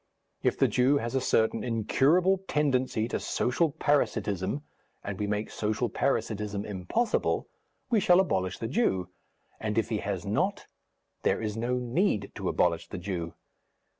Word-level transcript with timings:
If 0.41 0.57
the 0.57 0.67
Jew 0.67 0.97
has 0.97 1.13
a 1.13 1.21
certain 1.21 1.63
incurable 1.63 2.39
tendency 2.47 3.07
to 3.09 3.19
social 3.19 3.69
parasitism, 3.73 4.63
and 5.03 5.19
we 5.19 5.27
make 5.27 5.51
social 5.51 5.89
parasitism 5.89 6.65
impossible, 6.65 7.45
we 7.91 7.99
shall 7.99 8.19
abolish 8.19 8.57
the 8.57 8.67
Jew, 8.67 9.09
and 9.59 9.77
if 9.77 9.89
he 9.89 9.99
has 9.99 10.25
not, 10.25 10.65
there 11.21 11.39
is 11.39 11.55
no 11.55 11.75
need 11.77 12.31
to 12.33 12.49
abolish 12.49 12.87
the 12.87 12.97
Jew. 12.97 13.35